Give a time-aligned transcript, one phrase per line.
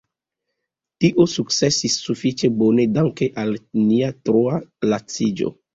[1.03, 3.57] Tio sukcesis sufiĉe bone danke al
[3.87, 5.59] nia troa laciĝo.